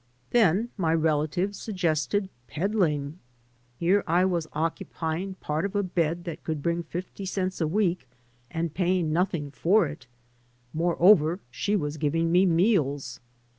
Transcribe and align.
Then 0.31 0.69
my 0.77 0.95
relative 0.95 1.55
suggested 1.55 2.27
peddling. 2.47 3.19
Here 3.77 4.03
I 4.07 4.25
was 4.25 4.47
occupying 4.51 5.35
part 5.35 5.63
of 5.63 5.75
a 5.75 5.83
bed 5.83 6.23
that 6.23 6.43
could 6.43 6.63
bring 6.63 6.81
fifty 6.81 7.23
cents 7.23 7.61
a 7.61 7.67
week, 7.67 8.07
and 8.49 8.73
paying 8.73 9.13
nothing 9.13 9.51
for 9.51 9.85
it. 9.85 10.07
Moreover, 10.73 11.39
she 11.51 11.75
was 11.75 11.97
giving 11.97 12.31
me 12.31 12.47
meals. 12.47 13.19